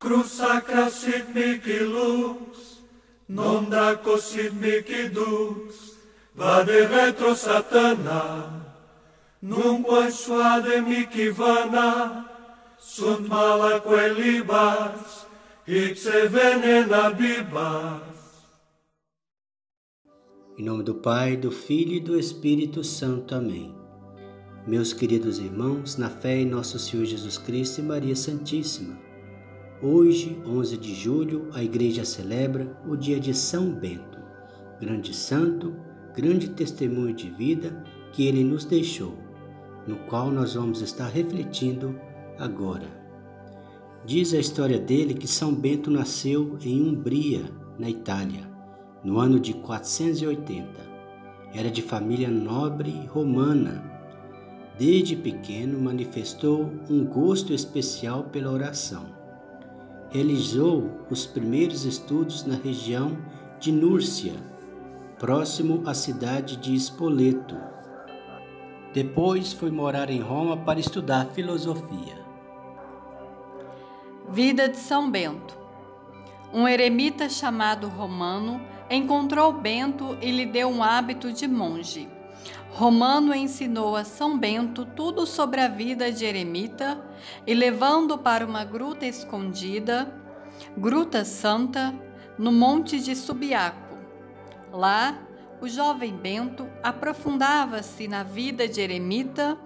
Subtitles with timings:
[0.00, 2.78] Cruz sacra sit mihi lux,
[3.28, 5.96] non draco sit mihi dux,
[6.36, 8.64] vade retro satana,
[9.42, 12.30] nunque suade mihi vana,
[12.78, 15.26] sunt mala quelibas,
[15.66, 18.02] ipse venena bibas.
[20.56, 23.34] Em nome do Pai, do Filho e do Espírito Santo.
[23.34, 23.74] Amém.
[24.64, 29.07] Meus queridos irmãos, na fé em nosso Senhor Jesus Cristo e Maria Santíssima,
[29.80, 34.18] Hoje, 11 de julho, a Igreja celebra o dia de São Bento,
[34.80, 35.72] grande santo,
[36.16, 39.14] grande testemunho de vida que ele nos deixou,
[39.86, 41.94] no qual nós vamos estar refletindo
[42.40, 42.88] agora.
[44.04, 47.44] Diz a história dele que São Bento nasceu em Umbria,
[47.78, 48.50] na Itália,
[49.04, 50.66] no ano de 480.
[51.54, 53.80] Era de família nobre romana.
[54.76, 59.17] Desde pequeno manifestou um gosto especial pela oração
[60.10, 63.16] realizou os primeiros estudos na região
[63.60, 64.34] de Núrcia,
[65.18, 67.56] próximo à cidade de Spoleto.
[68.94, 72.26] Depois foi morar em Roma para estudar filosofia.
[74.30, 75.56] Vida de São Bento.
[76.52, 82.08] Um eremita chamado Romano encontrou Bento e lhe deu um hábito de monge.
[82.70, 87.00] Romano ensinou a São Bento tudo sobre a vida de eremita
[87.46, 90.14] e, levando para uma gruta escondida,
[90.76, 91.94] Gruta Santa,
[92.38, 93.98] no Monte de Subiaco.
[94.72, 95.18] Lá,
[95.60, 99.58] o jovem Bento aprofundava-se na vida de eremita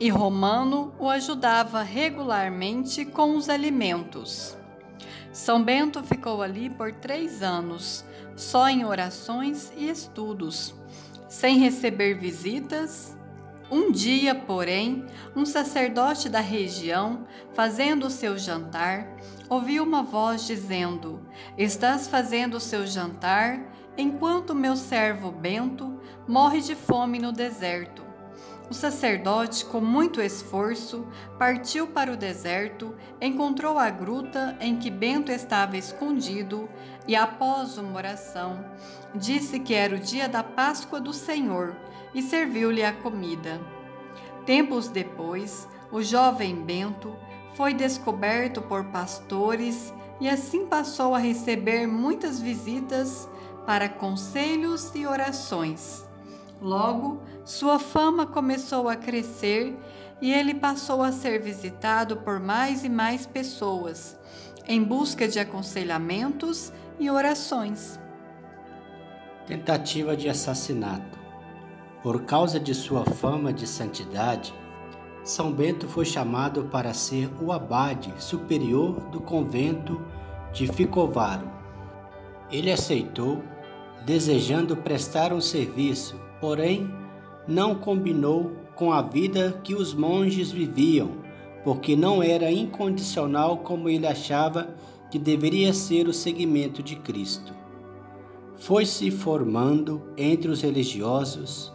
[0.00, 4.56] e Romano o ajudava regularmente com os alimentos.
[5.32, 8.04] São Bento ficou ali por três anos,
[8.36, 10.74] só em orações e estudos
[11.34, 13.16] sem receber visitas.
[13.68, 15.04] Um dia, porém,
[15.34, 19.16] um sacerdote da região, fazendo o seu jantar,
[19.48, 21.20] ouviu uma voz dizendo:
[21.58, 23.60] Estás fazendo o seu jantar
[23.98, 28.04] enquanto meu servo Bento morre de fome no deserto.
[28.70, 31.06] O sacerdote, com muito esforço,
[31.38, 36.68] partiu para o deserto, encontrou a gruta em que Bento estava escondido
[37.06, 38.64] e, após uma oração,
[39.14, 41.76] disse que era o dia da Páscoa do Senhor
[42.14, 43.60] e serviu-lhe a comida.
[44.46, 47.14] Tempos depois, o jovem Bento
[47.54, 53.28] foi descoberto por pastores e assim passou a receber muitas visitas
[53.66, 56.04] para conselhos e orações.
[56.60, 59.76] Logo, sua fama começou a crescer
[60.20, 64.18] e ele passou a ser visitado por mais e mais pessoas,
[64.66, 68.00] em busca de aconselhamentos e orações.
[69.46, 71.18] Tentativa de assassinato.
[72.02, 74.54] Por causa de sua fama de santidade,
[75.22, 80.00] São Bento foi chamado para ser o abade superior do convento
[80.52, 81.50] de Ficovaro.
[82.50, 83.42] Ele aceitou,
[84.04, 86.90] desejando prestar um serviço porém,
[87.48, 91.12] não combinou com a vida que os monges viviam,
[91.64, 94.68] porque não era incondicional como ele achava
[95.14, 97.54] que deveria ser o seguimento de Cristo.
[98.56, 101.72] Foi se formando entre os religiosos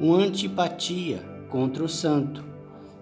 [0.00, 1.18] uma antipatia
[1.48, 2.44] contra o santo,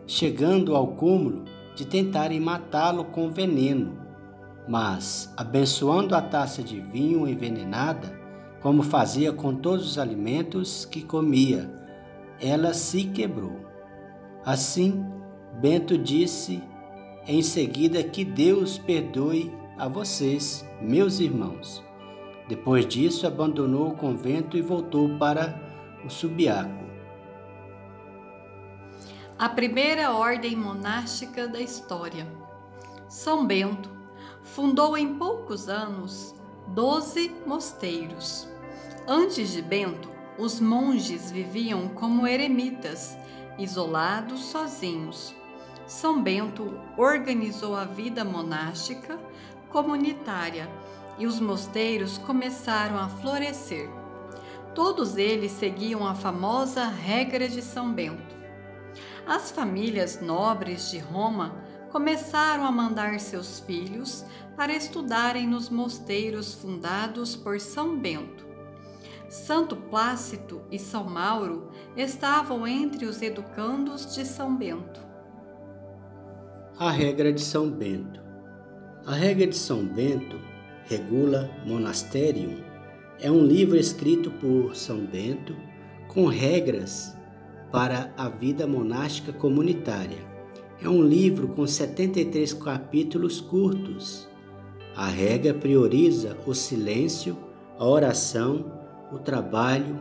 [0.07, 3.97] chegando ao cúmulo de tentarem matá-lo com veneno.
[4.69, 8.13] Mas, abençoando a taça de vinho envenenada,
[8.61, 11.73] como fazia com todos os alimentos que comia.
[12.39, 13.57] Ela se quebrou.
[14.45, 15.03] Assim,
[15.63, 16.63] Bento disse
[17.27, 21.85] em seguida que Deus perdoe a vocês, meus irmãos.
[22.49, 25.61] Depois disso, abandonou o convento e voltou para
[26.05, 26.85] o Subiaco.
[29.39, 32.27] A primeira ordem monástica da história.
[33.09, 33.89] São Bento
[34.43, 36.35] fundou em poucos anos
[36.75, 38.49] doze mosteiros.
[39.07, 43.17] Antes de Bento, os monges viviam como eremitas,
[43.57, 45.35] isolados sozinhos.
[45.87, 49.19] São Bento organizou a vida monástica
[49.71, 50.69] comunitária
[51.19, 53.89] e os mosteiros começaram a florescer.
[54.75, 58.37] Todos eles seguiam a famosa regra de São Bento.
[59.27, 61.55] As famílias nobres de Roma
[61.91, 64.25] começaram a mandar seus filhos
[64.57, 68.47] para estudarem nos mosteiros fundados por São Bento.
[69.29, 75.01] Santo Plácido e São Mauro estavam entre os educandos de São Bento.
[76.79, 78.28] A regra de São Bento.
[79.09, 80.37] A regra de São Bento,
[80.85, 82.57] Regula Monasterium,
[83.19, 85.57] é um livro escrito por São Bento
[86.09, 87.17] com regras
[87.73, 90.19] para a vida monástica comunitária.
[90.83, 94.29] É um livro com 73 capítulos curtos
[94.95, 97.35] A regra prioriza o silêncio,
[97.79, 98.71] a oração,
[99.11, 99.99] o trabalho,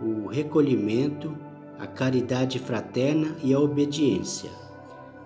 [0.00, 1.36] o recolhimento,
[1.78, 4.48] a caridade fraterna e a obediência.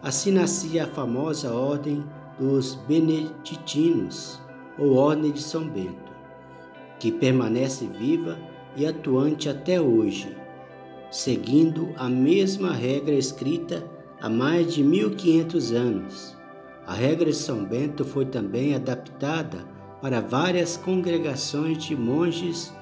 [0.03, 2.03] Assim nascia a famosa Ordem
[2.41, 4.41] dos Beneditinos,
[4.79, 6.11] ou Ordem de São Bento,
[6.99, 8.39] que permanece viva
[8.75, 10.35] e atuante até hoje,
[11.11, 13.87] seguindo a mesma regra escrita
[14.23, 16.37] há mais de 1500 anos.
[16.87, 19.59] A regra de São Bento foi também adaptada
[20.01, 22.73] para várias congregações de monges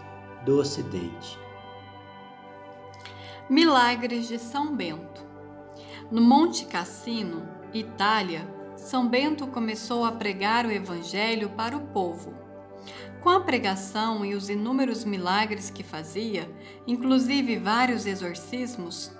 [0.46, 1.36] do Ocidente.
[3.50, 5.26] Milagres de São Bento.
[6.12, 7.42] No Monte Cassino,
[7.74, 8.57] Itália,
[8.88, 12.32] São Bento começou a pregar o Evangelho para o povo.
[13.20, 16.50] Com a pregação e os inúmeros milagres que fazia,
[16.86, 19.12] inclusive vários exorcismos,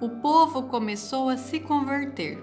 [0.00, 2.40] o povo começou a se converter.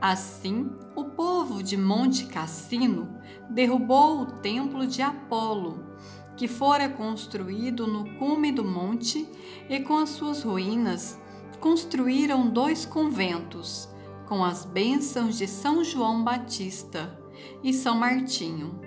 [0.00, 3.18] Assim, o povo de Monte Cassino
[3.50, 5.92] derrubou o templo de Apolo
[6.36, 9.28] que fora construído no cume do monte,
[9.68, 11.18] e com as suas ruínas
[11.58, 13.88] construíram dois conventos,
[14.26, 17.18] com as bênçãos de São João Batista
[17.62, 18.80] e São Martinho.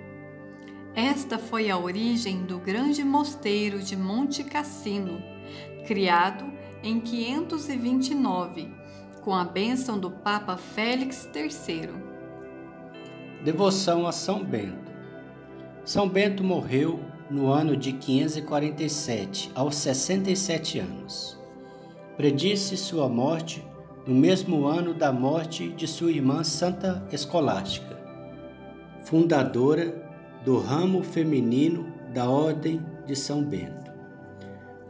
[0.94, 5.22] Esta foi a origem do grande mosteiro de Monte Cassino,
[5.86, 6.44] criado
[6.82, 8.68] em 529,
[9.22, 11.90] com a bênção do Papa Félix III.
[13.44, 14.92] Devoção a São Bento.
[15.84, 17.00] São Bento morreu
[17.30, 21.38] no ano de 547, aos 67 anos.
[22.16, 23.64] Predisse sua morte
[24.08, 28.00] no mesmo ano da morte de sua irmã Santa Escolástica,
[29.04, 29.94] fundadora
[30.42, 33.92] do ramo feminino da Ordem de São Bento.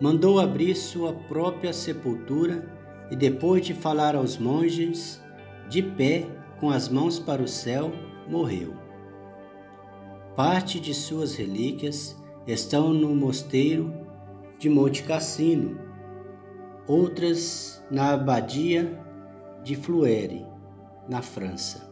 [0.01, 2.65] Mandou abrir sua própria sepultura
[3.11, 5.21] e, depois de falar aos monges,
[5.69, 6.25] de pé,
[6.61, 7.91] com as mãos para o céu,
[8.29, 8.73] morreu.
[10.37, 12.17] Parte de suas relíquias
[12.47, 13.93] estão no mosteiro
[14.61, 15.77] de Monte Cassino,
[16.87, 19.08] outras na abadia
[19.63, 20.47] de Fluere,
[21.09, 21.89] na França.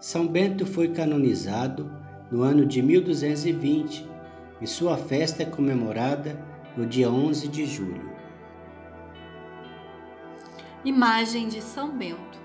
[0.00, 1.90] São Bento foi canonizado
[2.30, 4.08] no ano de 1220
[4.60, 6.42] e sua festa é comemorada
[6.76, 8.10] no dia 11 de julho.
[10.84, 12.38] Imagem de São Bento.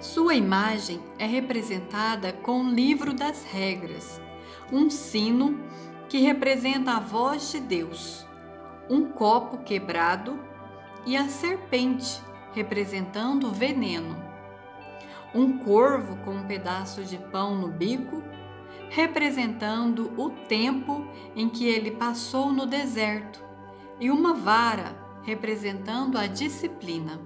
[0.00, 4.20] Sua imagem é representada com o livro das regras,
[4.70, 5.58] um sino
[6.08, 8.26] que representa a voz de Deus,
[8.90, 10.38] um copo quebrado
[11.06, 12.20] e a serpente,
[12.54, 14.16] representando o veneno.
[15.34, 18.22] Um corvo com um pedaço de pão no bico,
[18.90, 23.42] representando o tempo em que ele passou no deserto,
[24.00, 27.20] e uma vara, representando a disciplina.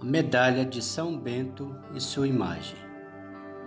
[0.00, 2.76] A medalha de São Bento e sua imagem.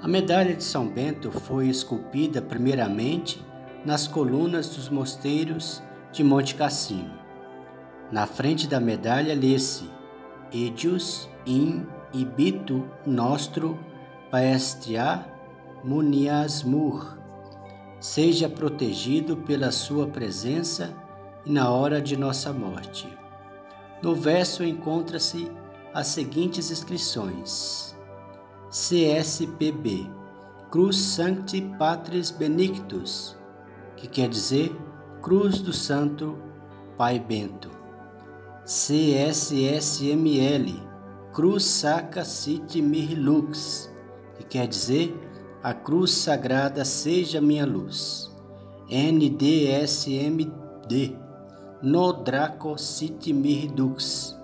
[0.01, 3.43] A medalha de São Bento foi esculpida primeiramente
[3.85, 5.81] nas colunas dos mosteiros
[6.11, 7.28] de Monte Cassino.
[8.11, 9.89] Na frente da medalha lê-se
[10.51, 13.77] Edius in ibitu nostro
[14.31, 15.25] paestria
[15.83, 17.17] muniasmur.
[17.99, 20.91] Seja protegido pela sua presença
[21.45, 23.07] e na hora de nossa morte.
[24.01, 25.51] No verso encontra-se
[25.93, 27.95] as seguintes inscrições:
[28.71, 30.09] CSPB,
[30.71, 33.37] Cruz Sancti Patris Benedictus,
[33.95, 34.75] que quer dizer
[35.21, 36.37] Cruz do Santo
[36.97, 37.78] Pai Bento.
[38.69, 40.69] CSSML,
[41.33, 43.91] Cruz Sacra Sit Mirlux,
[44.37, 45.19] que quer dizer
[45.63, 48.31] A Cruz Sagrada Seja Minha Luz.
[48.87, 50.51] NDSMD,
[51.81, 54.37] No Draco Sit Mirdux,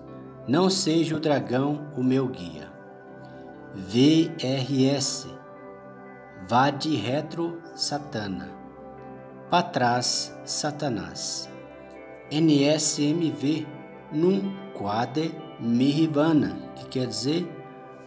[0.47, 2.73] Não seja o dragão o meu guia.
[3.75, 5.27] VRS
[6.49, 8.49] Vade Retro Satana
[9.51, 11.47] Patras Satanás
[12.31, 13.74] NSMV
[14.11, 17.47] Num Quade Mirivana, que quer dizer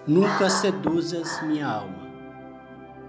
[0.06, 2.08] Nunca seduzas minha alma.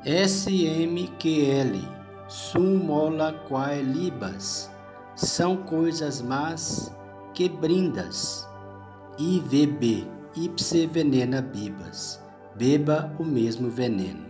[0.06, 1.88] SMQL
[2.28, 4.70] Sumola Quaelibas
[5.16, 6.94] São coisas más
[7.34, 8.48] que brindas.
[9.18, 12.22] IVB Ipse Venena Bibas
[12.60, 14.26] beba o mesmo veneno.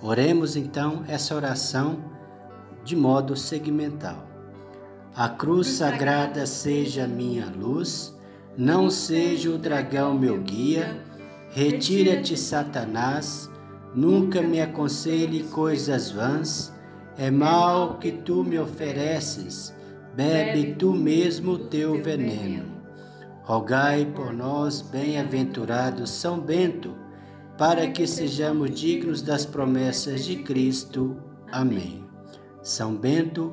[0.00, 1.98] Oremos então essa oração
[2.82, 4.31] de modo segmental.
[5.14, 8.16] A cruz sagrada seja minha luz,
[8.56, 11.04] não seja o dragão meu guia.
[11.50, 13.50] Retira-te, Satanás,
[13.94, 16.72] nunca me aconselhe coisas vãs.
[17.18, 19.74] É mal que tu me ofereces,
[20.16, 22.64] bebe tu mesmo teu veneno.
[23.42, 26.96] Rogai por nós, bem-aventurado São Bento,
[27.58, 31.18] para que sejamos dignos das promessas de Cristo.
[31.50, 32.02] Amém.
[32.62, 33.52] São Bento,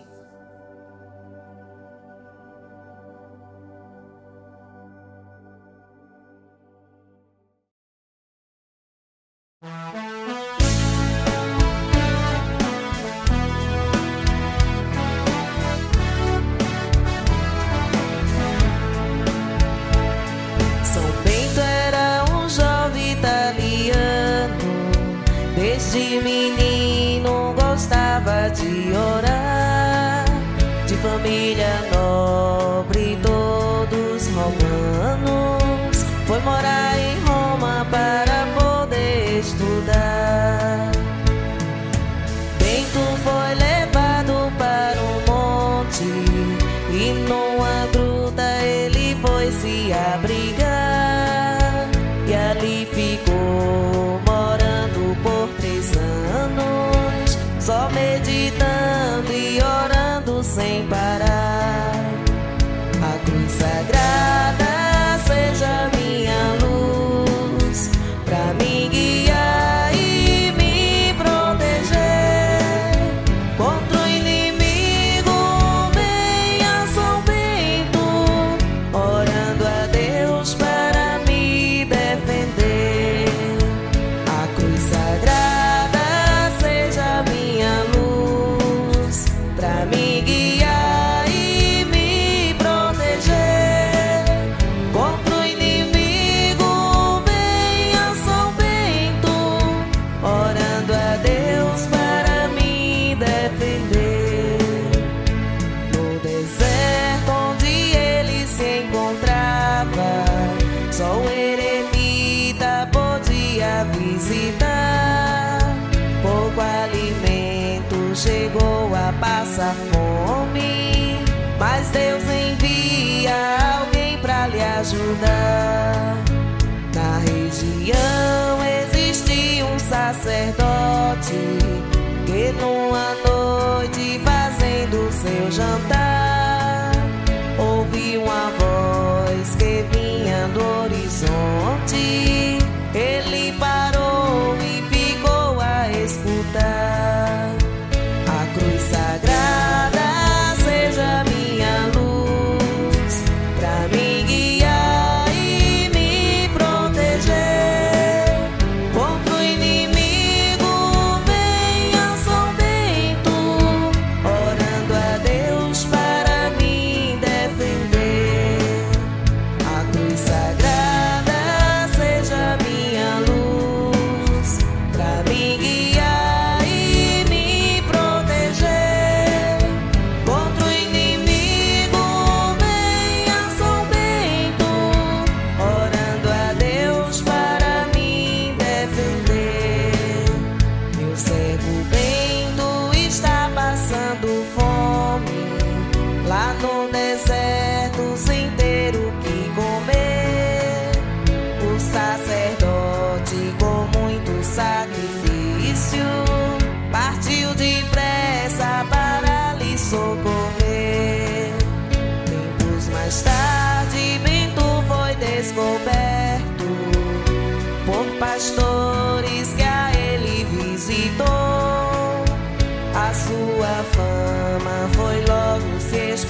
[25.91, 30.23] De menino gostava de orar,
[30.87, 36.05] de família nobre, todos romanos.
[36.25, 36.97] Foi morar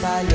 [0.02, 0.31] palo.